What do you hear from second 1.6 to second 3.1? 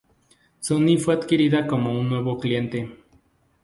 como un nuevo cliente.